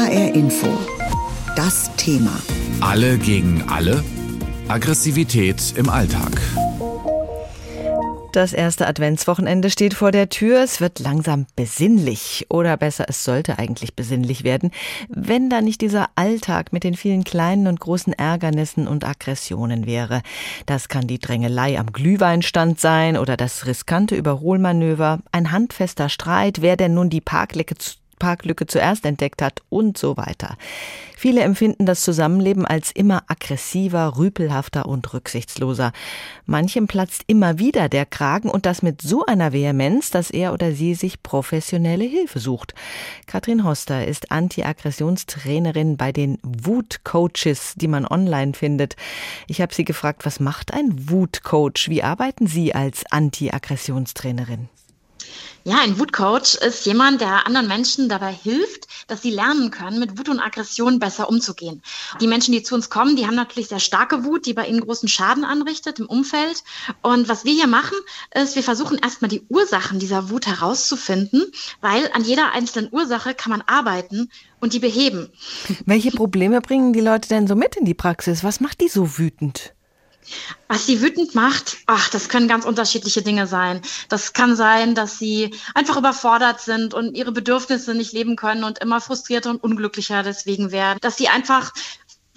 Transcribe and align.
HR 0.00 0.34
Info. 0.34 0.66
Das 1.56 1.94
Thema. 1.96 2.40
Alle 2.80 3.18
gegen 3.18 3.62
alle? 3.68 4.02
Aggressivität 4.66 5.74
im 5.76 5.90
Alltag. 5.90 6.40
Das 8.32 8.54
erste 8.54 8.86
Adventswochenende 8.86 9.68
steht 9.68 9.92
vor 9.92 10.10
der 10.10 10.30
Tür. 10.30 10.62
Es 10.62 10.80
wird 10.80 11.00
langsam 11.00 11.46
besinnlich. 11.54 12.46
Oder 12.48 12.78
besser, 12.78 13.04
es 13.08 13.24
sollte 13.24 13.58
eigentlich 13.58 13.94
besinnlich 13.94 14.42
werden, 14.42 14.70
wenn 15.10 15.50
da 15.50 15.60
nicht 15.60 15.82
dieser 15.82 16.06
Alltag 16.14 16.72
mit 16.72 16.82
den 16.82 16.94
vielen 16.94 17.24
kleinen 17.24 17.66
und 17.66 17.78
großen 17.78 18.14
Ärgernissen 18.14 18.88
und 18.88 19.04
Aggressionen 19.04 19.84
wäre. 19.84 20.22
Das 20.64 20.88
kann 20.88 21.08
die 21.08 21.18
Drängelei 21.18 21.78
am 21.78 21.92
Glühweinstand 21.92 22.80
sein 22.80 23.18
oder 23.18 23.36
das 23.36 23.66
riskante 23.66 24.14
Überholmanöver, 24.14 25.18
ein 25.30 25.52
handfester 25.52 26.08
Streit, 26.08 26.62
wer 26.62 26.78
denn 26.78 26.94
nun 26.94 27.10
die 27.10 27.20
Parklücke 27.20 27.74
Parklücke 28.20 28.68
zuerst 28.68 29.04
entdeckt 29.04 29.42
hat 29.42 29.62
und 29.68 29.98
so 29.98 30.16
weiter. 30.16 30.56
Viele 31.16 31.42
empfinden 31.42 31.84
das 31.84 32.02
Zusammenleben 32.02 32.64
als 32.64 32.92
immer 32.92 33.24
aggressiver, 33.26 34.16
rüpelhafter 34.16 34.86
und 34.86 35.12
rücksichtsloser. 35.12 35.92
Manchem 36.46 36.86
platzt 36.86 37.24
immer 37.26 37.58
wieder 37.58 37.88
der 37.88 38.06
Kragen 38.06 38.48
und 38.48 38.64
das 38.64 38.82
mit 38.82 39.02
so 39.02 39.26
einer 39.26 39.52
Vehemenz, 39.52 40.10
dass 40.10 40.30
er 40.30 40.54
oder 40.54 40.72
sie 40.72 40.94
sich 40.94 41.22
professionelle 41.22 42.04
Hilfe 42.04 42.38
sucht. 42.38 42.74
Katrin 43.26 43.64
Hoster 43.64 44.06
ist 44.06 44.30
Anti-Aggressionstrainerin 44.30 45.96
bei 45.96 46.12
den 46.12 46.38
Wut-Coaches, 46.42 47.74
die 47.76 47.88
man 47.88 48.06
online 48.06 48.54
findet. 48.54 48.96
Ich 49.46 49.60
habe 49.60 49.74
sie 49.74 49.84
gefragt, 49.84 50.24
was 50.24 50.40
macht 50.40 50.72
ein 50.72 51.10
Wut-Coach? 51.10 51.88
Wie 51.88 52.02
arbeiten 52.02 52.46
Sie 52.46 52.74
als 52.74 53.04
Anti-Aggressionstrainerin? 53.10 54.68
Ja, 55.64 55.78
ein 55.80 55.98
Wutcoach 55.98 56.54
ist 56.54 56.86
jemand, 56.86 57.20
der 57.20 57.46
anderen 57.46 57.68
Menschen 57.68 58.08
dabei 58.08 58.32
hilft, 58.32 58.86
dass 59.08 59.20
sie 59.20 59.30
lernen 59.30 59.70
können, 59.70 59.98
mit 59.98 60.18
Wut 60.18 60.30
und 60.30 60.40
Aggression 60.40 60.98
besser 60.98 61.28
umzugehen. 61.28 61.82
Die 62.20 62.26
Menschen, 62.26 62.52
die 62.52 62.62
zu 62.62 62.74
uns 62.74 62.88
kommen, 62.88 63.14
die 63.14 63.26
haben 63.26 63.34
natürlich 63.34 63.68
sehr 63.68 63.78
starke 63.78 64.24
Wut, 64.24 64.46
die 64.46 64.54
bei 64.54 64.66
ihnen 64.66 64.80
großen 64.80 65.08
Schaden 65.08 65.44
anrichtet 65.44 65.98
im 65.98 66.06
Umfeld. 66.06 66.64
Und 67.02 67.28
was 67.28 67.44
wir 67.44 67.52
hier 67.52 67.66
machen, 67.66 67.96
ist, 68.34 68.56
wir 68.56 68.62
versuchen 68.62 68.98
erstmal 68.98 69.28
die 69.28 69.42
Ursachen 69.48 69.98
dieser 69.98 70.30
Wut 70.30 70.46
herauszufinden, 70.46 71.52
weil 71.82 72.10
an 72.14 72.24
jeder 72.24 72.52
einzelnen 72.52 72.88
Ursache 72.90 73.34
kann 73.34 73.50
man 73.50 73.62
arbeiten 73.66 74.30
und 74.60 74.72
die 74.72 74.78
beheben. 74.78 75.30
Welche 75.84 76.10
Probleme 76.10 76.62
bringen 76.62 76.94
die 76.94 77.00
Leute 77.00 77.28
denn 77.28 77.46
so 77.46 77.54
mit 77.54 77.76
in 77.76 77.84
die 77.84 77.94
Praxis? 77.94 78.44
Was 78.44 78.60
macht 78.60 78.80
die 78.80 78.88
so 78.88 79.18
wütend? 79.18 79.74
Was 80.68 80.86
sie 80.86 81.02
wütend 81.02 81.34
macht, 81.34 81.78
ach, 81.86 82.08
das 82.10 82.28
können 82.28 82.46
ganz 82.46 82.64
unterschiedliche 82.64 83.22
Dinge 83.22 83.46
sein. 83.46 83.80
Das 84.08 84.32
kann 84.32 84.54
sein, 84.54 84.94
dass 84.94 85.18
sie 85.18 85.54
einfach 85.74 85.96
überfordert 85.96 86.60
sind 86.60 86.94
und 86.94 87.16
ihre 87.16 87.32
Bedürfnisse 87.32 87.94
nicht 87.94 88.12
leben 88.12 88.36
können 88.36 88.64
und 88.64 88.78
immer 88.78 89.00
frustrierter 89.00 89.50
und 89.50 89.62
unglücklicher 89.62 90.22
deswegen 90.22 90.70
werden. 90.70 90.98
Dass 91.00 91.16
sie 91.16 91.28
einfach 91.28 91.72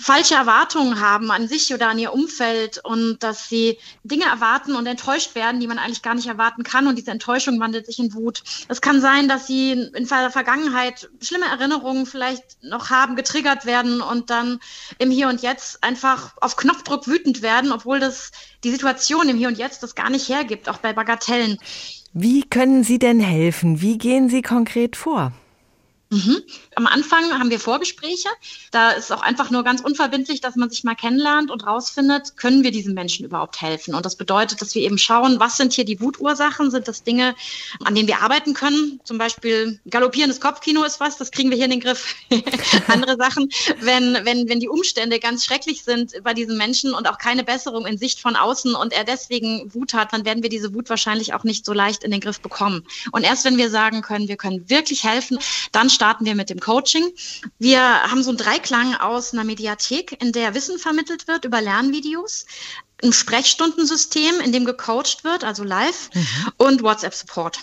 falsche 0.04 0.36
Erwartungen 0.36 1.00
haben 1.00 1.32
an 1.32 1.48
sich 1.48 1.74
oder 1.74 1.88
an 1.88 1.98
ihr 1.98 2.14
Umfeld 2.14 2.80
und 2.84 3.24
dass 3.24 3.48
sie 3.48 3.78
Dinge 4.04 4.26
erwarten 4.26 4.76
und 4.76 4.86
enttäuscht 4.86 5.34
werden, 5.34 5.62
die 5.62 5.68
man 5.68 5.80
eigentlich 5.80 6.02
gar 6.02 6.14
nicht 6.14 6.28
erwarten 6.28 6.64
kann 6.64 6.88
und 6.88 6.98
diese 6.98 7.12
Enttäuschung 7.12 7.58
wandelt 7.60 7.86
sich 7.86 8.00
in 8.00 8.14
Wut. 8.14 8.44
Es 8.68 8.82
kann 8.82 9.00
sein, 9.00 9.30
dass 9.30 9.48
sie 9.48 9.72
in 9.72 10.08
der 10.08 10.30
Vergangenheit 10.30 11.10
schlimme 11.22 11.46
Erinnerungen 11.46 12.06
vielleicht 12.06 12.62
noch 12.62 12.90
haben, 12.90 13.16
getriggert 13.16 13.66
werden 13.66 14.02
und 14.02 14.30
dann 14.30 14.60
im 15.00 15.10
Hier 15.10 15.30
und 15.30 15.42
Jetzt 15.42 15.82
einfach 15.84 16.34
auf 16.42 16.58
Knopfdruck 16.58 17.08
wütend 17.08 17.42
werden, 17.42 17.72
obwohl 17.72 18.02
das 18.02 18.32
die 18.66 18.72
Situation 18.72 19.30
im 19.30 19.38
Hier 19.38 19.48
und 19.48 19.58
Jetzt 19.58 19.84
das 19.84 19.96
gar 19.96 20.10
nicht 20.10 20.28
hergibt, 20.28 20.68
auch 20.68 20.80
bei 20.80 20.92
Bagatellen. 20.92 21.58
Wie 22.14 22.44
können 22.44 22.84
Sie 22.84 23.00
denn 23.00 23.22
helfen? 23.22 23.82
Wie 23.82 23.98
gehen 23.98 24.30
Sie 24.30 24.42
konkret 24.42 24.98
vor? 24.98 25.32
Mhm. 26.14 26.44
Am 26.76 26.86
Anfang 26.86 27.40
haben 27.40 27.50
wir 27.50 27.60
Vorgespräche. 27.60 28.30
Da 28.70 28.92
ist 28.92 29.12
auch 29.12 29.24
einfach 29.24 29.50
nur 29.50 29.64
ganz 29.64 29.82
unverbindlich, 29.82 30.42
dass 30.42 30.56
man 30.56 30.70
sich 30.70 30.84
mal 30.84 30.94
kennenlernt 30.94 31.50
und 31.50 31.66
rausfindet, 31.66 32.38
können 32.38 32.64
wir 32.64 32.70
diesen 32.70 32.94
Menschen 32.94 33.26
überhaupt 33.26 33.60
helfen? 33.62 33.96
Und 33.96 34.06
das 34.06 34.16
bedeutet, 34.16 34.62
dass 34.62 34.76
wir 34.76 34.84
eben 34.84 35.00
schauen, 35.00 35.40
was 35.40 35.58
sind 35.58 35.74
hier 35.74 35.86
die 35.86 36.00
Wutursachen? 36.00 36.70
Sind 36.70 36.88
das 36.88 37.04
Dinge, 37.04 37.36
an 37.84 37.96
denen 37.96 38.08
wir 38.08 38.22
arbeiten 38.22 38.54
können? 38.54 39.00
Zum 39.04 39.18
Beispiel 39.18 39.80
galoppierendes 39.90 40.40
Kopfkino 40.40 40.84
ist 40.84 41.00
was, 41.00 41.18
das 41.18 41.32
kriegen 41.32 41.50
wir 41.50 41.56
hier 41.56 41.66
in 41.66 41.72
den 41.72 41.80
Griff. 41.80 42.16
Andere 42.88 43.18
Sachen, 43.18 43.50
wenn, 43.80 44.14
wenn, 44.24 44.48
wenn 44.50 44.60
die 44.60 44.70
Umstände 44.70 45.20
ganz 45.20 45.46
schrecklich 45.46 45.84
sind 45.84 46.14
bei 46.24 46.36
diesem 46.36 46.58
Menschen 46.58 46.94
und 46.94 47.10
auch 47.10 47.18
keine 47.18 47.44
Besserung 47.44 47.88
in 47.88 47.98
Sicht 47.98 48.20
von 48.20 48.36
außen 48.36 48.76
und 48.76 48.94
er 48.94 49.04
deswegen 49.04 49.74
Wut 49.74 49.96
hat, 49.96 50.14
dann 50.14 50.26
werden 50.26 50.44
wir 50.44 50.50
diese 50.50 50.76
Wut 50.76 50.92
wahrscheinlich 50.92 51.34
auch 51.34 51.44
nicht 51.44 51.66
so 51.66 51.74
leicht 51.74 52.04
in 52.04 52.12
den 52.12 52.20
Griff 52.20 52.40
bekommen. 52.40 52.86
Und 53.12 53.24
erst 53.24 53.46
wenn 53.46 53.58
wir 53.58 53.72
sagen 53.72 54.04
können, 54.04 54.28
wir 54.28 54.38
können 54.38 54.70
wirklich 54.70 55.04
helfen, 55.04 55.40
dann 55.72 55.90
starten 55.90 56.03
wir 56.26 56.36
mit 56.36 56.50
dem 56.50 56.60
Coaching. 56.60 57.04
Wir 57.60 57.80
haben 57.80 58.24
so 58.24 58.32
einen 58.32 58.38
Dreiklang 58.38 58.96
aus 58.96 59.34
einer 59.34 59.44
Mediathek, 59.44 60.22
in 60.22 60.34
der 60.34 60.54
Wissen 60.54 60.78
vermittelt 60.78 61.28
wird 61.28 61.46
über 61.46 61.62
Lernvideos, 61.62 62.46
ein 63.02 63.14
Sprechstundensystem, 63.14 64.42
in 64.44 64.52
dem 64.52 64.66
gecoacht 64.66 65.24
wird, 65.24 65.44
also 65.44 65.64
live, 65.64 66.10
mhm. 66.14 66.52
und 66.58 66.84
WhatsApp-Support. 66.84 67.60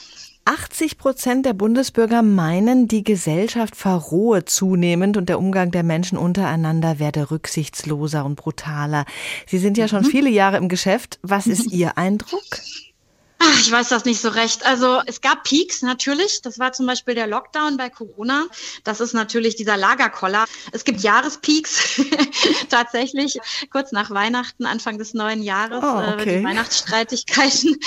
80 0.47 0.97
Prozent 0.97 1.47
der 1.47 1.53
Bundesbürger 1.53 2.23
meinen, 2.23 2.89
die 2.89 3.05
Gesellschaft 3.05 3.77
verrohe 3.77 4.47
zunehmend 4.47 5.17
und 5.17 5.29
der 5.29 5.39
Umgang 5.39 5.71
der 5.71 5.83
Menschen 5.83 6.17
untereinander 6.17 6.99
werde 6.99 7.31
rücksichtsloser 7.31 8.25
und 8.25 8.37
brutaler. 8.37 9.05
Sie 9.47 9.59
sind 9.59 9.77
ja 9.77 9.87
schon 9.87 10.03
mhm. 10.03 10.11
viele 10.11 10.31
Jahre 10.31 10.57
im 10.57 10.69
Geschäft. 10.69 11.19
Was 11.23 11.47
ist 11.47 11.67
Ihr 11.73 11.99
Eindruck? 11.99 12.43
Ach, 13.43 13.59
ich 13.59 13.73
weiß 13.73 13.89
das 13.89 14.05
nicht 14.05 14.21
so 14.21 14.29
recht. 14.29 14.67
Also 14.67 15.01
es 15.07 15.23
gab 15.23 15.45
Peaks 15.45 15.81
natürlich. 15.81 16.43
Das 16.43 16.59
war 16.59 16.75
zum 16.75 16.85
Beispiel 16.85 17.15
der 17.15 17.27
Lockdown 17.27 17.79
bei 17.79 17.89
Corona. 17.89 18.45
Das 18.85 19.01
ist 19.01 19.15
natürlich 19.15 19.57
dieser 19.57 19.79
Lagerkoller. 19.79 20.45
Es 20.73 20.85
gibt 20.85 21.01
Jahrespeaks 21.01 22.03
tatsächlich 22.69 23.39
kurz 23.71 23.93
nach 23.93 24.11
Weihnachten, 24.11 24.67
Anfang 24.67 24.99
des 24.99 25.15
neuen 25.15 25.43
Jahres, 25.43 25.83
oh, 25.83 26.01
äh, 26.01 26.13
okay. 26.13 26.39
die 26.39 26.45
Weihnachtsstreitigkeiten 26.45 27.81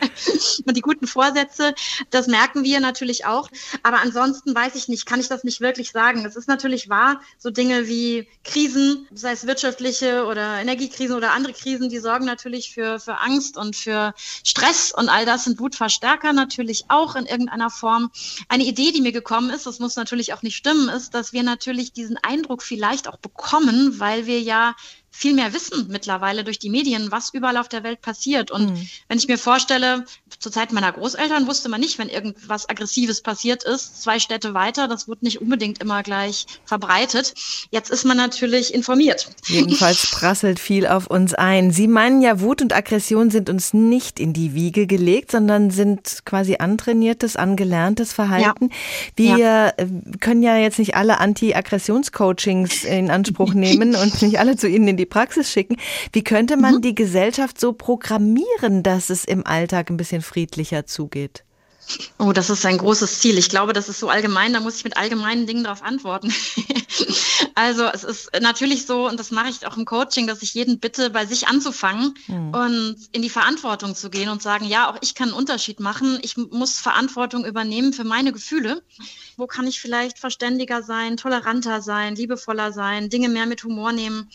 und 0.66 0.74
die 0.74 0.80
guten 0.80 1.06
Vorsätze. 1.06 1.74
Das 2.08 2.26
merken 2.26 2.64
wir 2.64 2.80
natürlich 2.80 3.26
auch. 3.26 3.50
Aber 3.82 4.00
ansonsten 4.00 4.54
weiß 4.54 4.74
ich 4.74 4.88
nicht, 4.88 5.04
kann 5.04 5.20
ich 5.20 5.28
das 5.28 5.44
nicht 5.44 5.60
wirklich 5.60 5.90
sagen. 5.90 6.24
Es 6.24 6.34
ist 6.34 6.48
natürlich 6.48 6.88
wahr, 6.88 7.20
so 7.36 7.50
Dinge 7.50 7.88
wie 7.88 8.26
Krisen, 8.42 9.06
sei 9.12 9.32
es 9.32 9.46
wirtschaftliche 9.46 10.24
oder 10.24 10.60
Energiekrisen 10.60 11.14
oder 11.14 11.32
andere 11.32 11.52
Krisen, 11.52 11.90
die 11.90 11.98
sorgen 11.98 12.24
natürlich 12.24 12.72
für, 12.72 12.98
für 12.98 13.20
Angst 13.20 13.58
und 13.58 13.76
für 13.76 14.14
Stress 14.42 14.93
und 14.94 15.08
all 15.08 15.24
das 15.26 15.44
sind 15.44 15.60
Wutverstärker 15.60 16.32
natürlich 16.32 16.84
auch 16.88 17.16
in 17.16 17.26
irgendeiner 17.26 17.70
Form. 17.70 18.10
Eine 18.48 18.64
Idee, 18.64 18.92
die 18.92 19.00
mir 19.00 19.12
gekommen 19.12 19.50
ist, 19.50 19.66
das 19.66 19.78
muss 19.78 19.96
natürlich 19.96 20.32
auch 20.32 20.42
nicht 20.42 20.56
stimmen, 20.56 20.88
ist, 20.88 21.14
dass 21.14 21.32
wir 21.32 21.42
natürlich 21.42 21.92
diesen 21.92 22.16
Eindruck 22.18 22.62
vielleicht 22.62 23.08
auch 23.08 23.16
bekommen, 23.16 23.98
weil 23.98 24.26
wir 24.26 24.40
ja 24.40 24.74
viel 25.16 25.32
mehr 25.32 25.54
wissen 25.54 25.86
mittlerweile 25.88 26.42
durch 26.42 26.58
die 26.58 26.68
Medien, 26.68 27.12
was 27.12 27.32
überall 27.32 27.56
auf 27.56 27.68
der 27.68 27.84
Welt 27.84 28.02
passiert. 28.02 28.50
Und 28.50 28.72
mhm. 28.72 28.88
wenn 29.08 29.16
ich 29.16 29.28
mir 29.28 29.38
vorstelle, 29.38 30.04
zur 30.40 30.50
Zeit 30.50 30.72
meiner 30.72 30.90
Großeltern 30.90 31.46
wusste 31.46 31.68
man 31.68 31.80
nicht, 31.80 32.00
wenn 32.00 32.08
irgendwas 32.08 32.68
Aggressives 32.68 33.20
passiert 33.20 33.62
ist, 33.62 34.02
zwei 34.02 34.18
Städte 34.18 34.54
weiter, 34.54 34.88
das 34.88 35.06
wurde 35.06 35.24
nicht 35.24 35.40
unbedingt 35.40 35.80
immer 35.80 36.02
gleich 36.02 36.46
verbreitet. 36.64 37.32
Jetzt 37.70 37.90
ist 37.90 38.04
man 38.04 38.16
natürlich 38.16 38.74
informiert. 38.74 39.30
Jedenfalls 39.46 40.10
prasselt 40.10 40.58
viel 40.58 40.84
auf 40.84 41.06
uns 41.06 41.32
ein. 41.32 41.70
Sie 41.70 41.86
meinen 41.86 42.20
ja, 42.20 42.40
Wut 42.40 42.60
und 42.60 42.74
Aggression 42.74 43.30
sind 43.30 43.48
uns 43.48 43.72
nicht 43.72 44.18
in 44.18 44.32
die 44.32 44.52
Wiege 44.54 44.88
gelegt, 44.88 45.30
sondern 45.30 45.70
sind 45.70 46.24
quasi 46.24 46.56
antrainiertes, 46.58 47.36
angelerntes 47.36 48.12
Verhalten. 48.12 48.70
Ja. 48.70 48.76
Wir 49.14 49.38
ja. 49.38 49.68
Äh, 49.68 49.86
können 50.18 50.42
ja 50.42 50.56
jetzt 50.56 50.80
nicht 50.80 50.96
alle 50.96 51.20
Anti-Aggressionscoachings 51.20 52.82
in 52.82 53.10
Anspruch 53.10 53.54
nehmen 53.54 53.94
und 53.94 54.20
nicht 54.20 54.40
alle 54.40 54.56
zu 54.56 54.68
Ihnen 54.68 54.88
in 54.88 54.96
die 54.96 55.03
die 55.04 55.08
Praxis 55.08 55.50
schicken. 55.50 55.76
Wie 56.12 56.24
könnte 56.24 56.56
man 56.56 56.76
mhm. 56.76 56.82
die 56.82 56.94
Gesellschaft 56.94 57.60
so 57.60 57.72
programmieren, 57.72 58.82
dass 58.82 59.10
es 59.10 59.24
im 59.24 59.46
Alltag 59.46 59.90
ein 59.90 59.96
bisschen 59.96 60.22
friedlicher 60.22 60.86
zugeht? 60.86 61.44
Oh, 62.18 62.32
das 62.32 62.50
ist 62.50 62.64
ein 62.64 62.78
großes 62.78 63.20
Ziel. 63.20 63.38
Ich 63.38 63.48
glaube, 63.48 63.72
das 63.72 63.88
ist 63.88 64.00
so 64.00 64.08
allgemein, 64.08 64.52
da 64.52 64.60
muss 64.60 64.76
ich 64.76 64.84
mit 64.84 64.96
allgemeinen 64.96 65.46
Dingen 65.46 65.64
darauf 65.64 65.82
antworten. 65.82 66.32
also 67.54 67.84
es 67.84 68.04
ist 68.04 68.30
natürlich 68.40 68.86
so, 68.86 69.06
und 69.08 69.18
das 69.20 69.30
mache 69.30 69.48
ich 69.48 69.66
auch 69.66 69.76
im 69.76 69.84
Coaching, 69.84 70.26
dass 70.26 70.42
ich 70.42 70.54
jeden 70.54 70.80
bitte, 70.80 71.10
bei 71.10 71.26
sich 71.26 71.48
anzufangen 71.48 72.14
mhm. 72.26 72.54
und 72.54 72.96
in 73.12 73.22
die 73.22 73.30
Verantwortung 73.30 73.94
zu 73.94 74.10
gehen 74.10 74.28
und 74.28 74.42
sagen, 74.42 74.66
ja, 74.66 74.90
auch 74.90 74.96
ich 75.02 75.14
kann 75.14 75.28
einen 75.28 75.36
Unterschied 75.36 75.80
machen. 75.80 76.18
Ich 76.22 76.36
muss 76.36 76.78
Verantwortung 76.78 77.44
übernehmen 77.44 77.92
für 77.92 78.04
meine 78.04 78.32
Gefühle. 78.32 78.82
Wo 79.36 79.46
kann 79.46 79.66
ich 79.66 79.80
vielleicht 79.80 80.18
verständiger 80.18 80.82
sein, 80.82 81.16
toleranter 81.16 81.82
sein, 81.82 82.16
liebevoller 82.16 82.72
sein, 82.72 83.10
Dinge 83.10 83.28
mehr 83.28 83.46
mit 83.46 83.64
Humor 83.64 83.92
nehmen? 83.92 84.30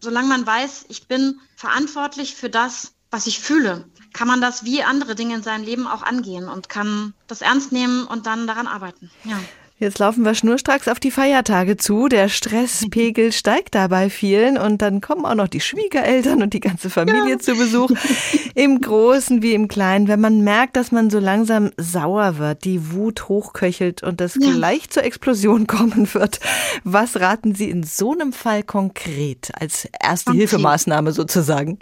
Solange 0.00 0.28
man 0.28 0.46
weiß, 0.46 0.86
ich 0.88 1.06
bin 1.06 1.40
verantwortlich 1.56 2.34
für 2.34 2.48
das, 2.48 2.92
was 3.10 3.26
ich 3.28 3.38
fühle, 3.38 3.84
kann 4.14 4.28
man 4.28 4.40
das 4.40 4.64
wie 4.64 4.82
andere 4.82 5.14
Dinge 5.14 5.34
in 5.34 5.42
seinem 5.42 5.64
Leben 5.64 5.86
auch 5.86 6.02
angehen 6.02 6.48
und 6.48 6.70
kann 6.70 7.12
das 7.26 7.42
ernst 7.42 7.72
nehmen 7.72 8.06
und 8.06 8.26
dann 8.26 8.46
daran 8.46 8.66
arbeiten. 8.66 9.10
Ja. 9.24 9.38
Jetzt 9.76 9.98
laufen 9.98 10.24
wir 10.24 10.36
schnurstracks 10.36 10.86
auf 10.86 11.00
die 11.00 11.10
Feiertage 11.10 11.76
zu. 11.76 12.06
Der 12.06 12.28
Stresspegel 12.28 13.32
steigt 13.32 13.74
da 13.74 13.88
bei 13.88 14.08
vielen 14.08 14.56
und 14.56 14.80
dann 14.80 15.00
kommen 15.00 15.26
auch 15.26 15.34
noch 15.34 15.48
die 15.48 15.60
Schwiegereltern 15.60 16.42
und 16.42 16.54
die 16.54 16.60
ganze 16.60 16.90
Familie 16.90 17.32
ja. 17.32 17.38
zu 17.40 17.56
Besuch. 17.56 17.90
Im 18.54 18.80
Großen 18.80 19.42
wie 19.42 19.52
im 19.52 19.66
Kleinen. 19.66 20.06
Wenn 20.06 20.20
man 20.20 20.42
merkt, 20.42 20.76
dass 20.76 20.92
man 20.92 21.10
so 21.10 21.18
langsam 21.18 21.72
sauer 21.76 22.38
wird, 22.38 22.64
die 22.64 22.92
Wut 22.92 23.28
hochköchelt 23.28 24.04
und 24.04 24.20
das 24.20 24.38
ja. 24.40 24.52
gleich 24.52 24.90
zur 24.90 25.02
Explosion 25.02 25.66
kommen 25.66 26.08
wird. 26.14 26.38
Was 26.84 27.18
raten 27.18 27.56
Sie 27.56 27.68
in 27.68 27.82
so 27.82 28.12
einem 28.12 28.32
Fall 28.32 28.62
konkret 28.62 29.50
als 29.58 29.88
erste 30.00 30.30
okay. 30.30 30.38
Hilfemaßnahme 30.38 31.10
sozusagen? 31.10 31.80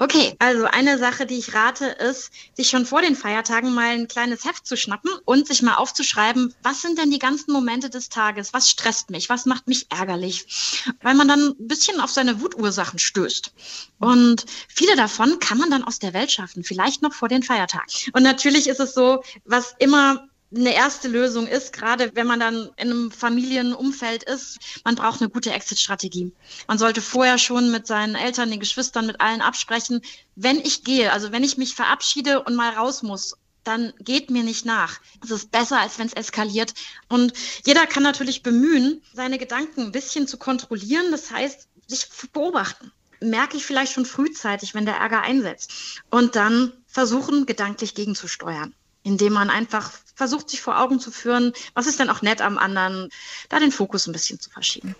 Okay, 0.00 0.36
also 0.38 0.64
eine 0.64 0.96
Sache, 0.96 1.26
die 1.26 1.38
ich 1.38 1.54
rate, 1.54 1.86
ist, 1.86 2.30
sich 2.54 2.68
schon 2.68 2.86
vor 2.86 3.02
den 3.02 3.16
Feiertagen 3.16 3.74
mal 3.74 3.90
ein 3.90 4.06
kleines 4.06 4.44
Heft 4.44 4.64
zu 4.64 4.76
schnappen 4.76 5.10
und 5.24 5.48
sich 5.48 5.60
mal 5.60 5.74
aufzuschreiben, 5.74 6.54
was 6.62 6.82
sind 6.82 6.98
denn 6.98 7.10
die 7.10 7.18
ganzen 7.18 7.52
Momente 7.52 7.90
des 7.90 8.08
Tages? 8.08 8.52
Was 8.52 8.70
stresst 8.70 9.10
mich? 9.10 9.28
Was 9.28 9.44
macht 9.44 9.66
mich 9.66 9.86
ärgerlich? 9.90 10.84
Weil 11.02 11.14
man 11.14 11.26
dann 11.26 11.48
ein 11.48 11.66
bisschen 11.66 12.00
auf 12.00 12.10
seine 12.10 12.40
Wutursachen 12.40 13.00
stößt. 13.00 13.52
Und 13.98 14.46
viele 14.68 14.94
davon 14.94 15.40
kann 15.40 15.58
man 15.58 15.70
dann 15.70 15.82
aus 15.82 15.98
der 15.98 16.14
Welt 16.14 16.30
schaffen, 16.30 16.62
vielleicht 16.62 17.02
noch 17.02 17.12
vor 17.12 17.28
den 17.28 17.42
Feiertagen. 17.42 17.92
Und 18.12 18.22
natürlich 18.22 18.68
ist 18.68 18.80
es 18.80 18.94
so, 18.94 19.24
was 19.44 19.74
immer 19.80 20.28
eine 20.54 20.74
erste 20.74 21.08
Lösung 21.08 21.46
ist, 21.46 21.72
gerade 21.72 22.12
wenn 22.14 22.26
man 22.26 22.40
dann 22.40 22.70
in 22.76 22.90
einem 22.90 23.10
Familienumfeld 23.10 24.22
ist, 24.22 24.58
man 24.84 24.94
braucht 24.94 25.20
eine 25.20 25.28
gute 25.30 25.52
Exit-Strategie. 25.52 26.32
Man 26.66 26.78
sollte 26.78 27.02
vorher 27.02 27.38
schon 27.38 27.70
mit 27.70 27.86
seinen 27.86 28.14
Eltern, 28.14 28.50
den 28.50 28.60
Geschwistern, 28.60 29.06
mit 29.06 29.20
allen 29.20 29.42
absprechen, 29.42 30.00
wenn 30.36 30.58
ich 30.58 30.84
gehe, 30.84 31.12
also 31.12 31.32
wenn 31.32 31.44
ich 31.44 31.58
mich 31.58 31.74
verabschiede 31.74 32.42
und 32.42 32.54
mal 32.54 32.72
raus 32.72 33.02
muss, 33.02 33.36
dann 33.64 33.92
geht 34.00 34.30
mir 34.30 34.42
nicht 34.42 34.64
nach. 34.64 34.98
Es 35.22 35.30
ist 35.30 35.50
besser, 35.50 35.80
als 35.80 35.98
wenn 35.98 36.06
es 36.06 36.14
eskaliert. 36.14 36.72
Und 37.08 37.34
jeder 37.66 37.86
kann 37.86 38.02
natürlich 38.02 38.42
bemühen, 38.42 39.02
seine 39.12 39.36
Gedanken 39.36 39.82
ein 39.82 39.92
bisschen 39.92 40.26
zu 40.26 40.38
kontrollieren. 40.38 41.10
Das 41.10 41.30
heißt, 41.30 41.68
sich 41.86 42.08
beobachten. 42.32 42.92
Merke 43.20 43.58
ich 43.58 43.66
vielleicht 43.66 43.92
schon 43.92 44.06
frühzeitig, 44.06 44.74
wenn 44.74 44.86
der 44.86 44.96
Ärger 44.96 45.20
einsetzt. 45.20 46.00
Und 46.08 46.34
dann 46.34 46.72
versuchen, 46.86 47.44
gedanklich 47.44 47.94
gegenzusteuern 47.94 48.74
indem 49.08 49.32
man 49.32 49.48
einfach 49.48 49.90
versucht, 50.14 50.50
sich 50.50 50.60
vor 50.60 50.78
Augen 50.80 51.00
zu 51.00 51.10
führen, 51.10 51.52
was 51.74 51.86
ist 51.86 51.98
denn 51.98 52.10
auch 52.10 52.22
nett 52.22 52.42
am 52.42 52.58
anderen, 52.58 53.08
da 53.48 53.58
den 53.58 53.72
Fokus 53.72 54.06
ein 54.06 54.12
bisschen 54.12 54.38
zu 54.38 54.50
verschieben. 54.50 54.94